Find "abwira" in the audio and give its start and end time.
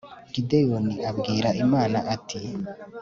1.09-1.49